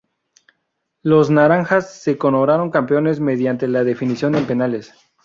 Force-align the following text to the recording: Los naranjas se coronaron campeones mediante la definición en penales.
Los 1.03 1.29
naranjas 1.29 1.93
se 2.01 2.17
coronaron 2.17 2.71
campeones 2.71 3.19
mediante 3.19 3.67
la 3.67 3.83
definición 3.83 4.33
en 4.33 4.47
penales. 4.47 4.91